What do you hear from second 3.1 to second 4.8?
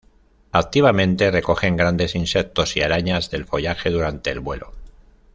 del follaje durante el vuelo.